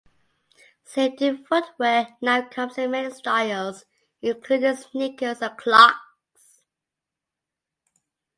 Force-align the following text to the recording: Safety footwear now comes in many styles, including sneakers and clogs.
Safety 0.83 1.37
footwear 1.47 2.17
now 2.23 2.49
comes 2.49 2.79
in 2.79 2.89
many 2.89 3.13
styles, 3.13 3.85
including 4.23 4.75
sneakers 4.75 5.43
and 5.43 5.55
clogs. 5.55 6.63